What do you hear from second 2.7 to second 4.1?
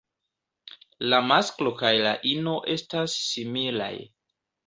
estas similaj.